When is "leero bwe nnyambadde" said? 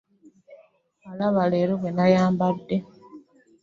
1.51-2.77